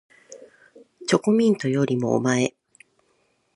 [1.07, 2.55] チョコミントよりもおまえ